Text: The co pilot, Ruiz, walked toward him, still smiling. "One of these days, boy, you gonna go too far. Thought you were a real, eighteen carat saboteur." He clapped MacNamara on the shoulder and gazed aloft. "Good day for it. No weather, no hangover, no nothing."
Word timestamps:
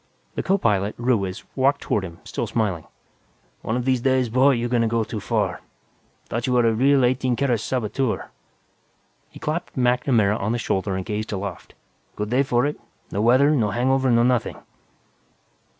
The 0.33 0.41
co 0.41 0.57
pilot, 0.57 0.95
Ruiz, 0.97 1.43
walked 1.55 1.81
toward 1.81 2.03
him, 2.03 2.21
still 2.23 2.47
smiling. 2.47 2.87
"One 3.61 3.75
of 3.77 3.85
these 3.85 4.01
days, 4.01 4.29
boy, 4.29 4.53
you 4.53 4.67
gonna 4.67 4.87
go 4.87 5.03
too 5.03 5.19
far. 5.19 5.61
Thought 6.27 6.47
you 6.47 6.53
were 6.53 6.65
a 6.65 6.73
real, 6.73 7.05
eighteen 7.05 7.35
carat 7.35 7.59
saboteur." 7.59 8.31
He 9.29 9.37
clapped 9.37 9.77
MacNamara 9.77 10.37
on 10.39 10.53
the 10.53 10.57
shoulder 10.57 10.95
and 10.95 11.05
gazed 11.05 11.31
aloft. 11.31 11.75
"Good 12.15 12.31
day 12.31 12.41
for 12.41 12.65
it. 12.65 12.81
No 13.11 13.21
weather, 13.21 13.51
no 13.51 13.69
hangover, 13.69 14.09
no 14.09 14.23
nothing." 14.23 14.57